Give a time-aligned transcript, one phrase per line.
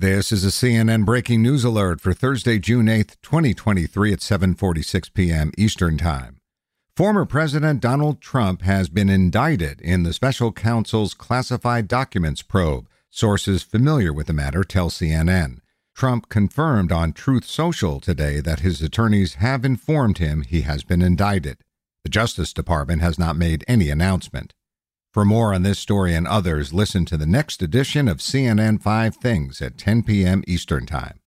[0.00, 5.50] This is a CNN breaking news alert for Thursday, June 8th, 2023 at 7:46 p.m.
[5.58, 6.38] Eastern Time.
[6.94, 12.88] Former President Donald Trump has been indicted in the special counsel's classified documents probe.
[13.10, 15.58] Sources familiar with the matter tell CNN.
[15.96, 21.02] Trump confirmed on Truth Social today that his attorneys have informed him he has been
[21.02, 21.58] indicted.
[22.04, 24.54] The Justice Department has not made any announcement.
[25.12, 29.16] For more on this story and others, listen to the next edition of CNN 5
[29.16, 30.44] Things at 10 p.m.
[30.46, 31.20] Eastern Time.